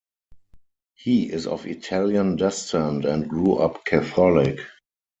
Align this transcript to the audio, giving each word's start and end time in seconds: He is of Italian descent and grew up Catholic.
He 0.95 1.31
is 1.31 1.45
of 1.45 1.67
Italian 1.67 2.35
descent 2.35 3.05
and 3.05 3.29
grew 3.29 3.57
up 3.57 3.85
Catholic. 3.85 4.57